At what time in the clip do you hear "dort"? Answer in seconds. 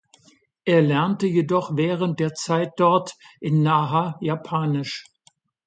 2.79-3.13